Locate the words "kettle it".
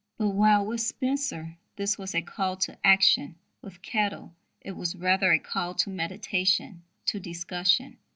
3.83-4.71